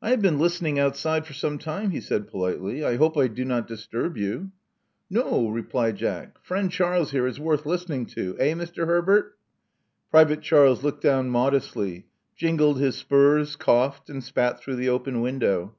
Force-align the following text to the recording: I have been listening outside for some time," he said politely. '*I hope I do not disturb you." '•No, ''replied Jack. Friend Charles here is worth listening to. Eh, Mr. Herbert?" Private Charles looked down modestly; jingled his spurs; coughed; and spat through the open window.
I 0.00 0.10
have 0.10 0.22
been 0.22 0.38
listening 0.38 0.78
outside 0.78 1.26
for 1.26 1.32
some 1.32 1.58
time," 1.58 1.90
he 1.90 2.00
said 2.00 2.28
politely. 2.28 2.84
'*I 2.84 2.94
hope 2.94 3.18
I 3.18 3.26
do 3.26 3.44
not 3.44 3.66
disturb 3.66 4.16
you." 4.16 4.38
'•No, 5.10 5.48
''replied 5.50 5.96
Jack. 5.96 6.38
Friend 6.44 6.70
Charles 6.70 7.10
here 7.10 7.26
is 7.26 7.40
worth 7.40 7.66
listening 7.66 8.06
to. 8.06 8.36
Eh, 8.38 8.52
Mr. 8.54 8.86
Herbert?" 8.86 9.36
Private 10.12 10.42
Charles 10.42 10.84
looked 10.84 11.02
down 11.02 11.28
modestly; 11.28 12.06
jingled 12.36 12.78
his 12.78 12.94
spurs; 12.94 13.56
coughed; 13.56 14.08
and 14.08 14.22
spat 14.22 14.60
through 14.60 14.76
the 14.76 14.90
open 14.90 15.20
window. 15.20 15.74